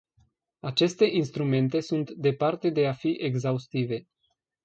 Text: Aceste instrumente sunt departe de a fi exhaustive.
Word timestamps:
Aceste 0.61 1.05
instrumente 1.07 1.79
sunt 1.81 2.11
departe 2.11 2.69
de 2.71 2.87
a 2.87 2.93
fi 2.93 3.11
exhaustive. 3.29 4.07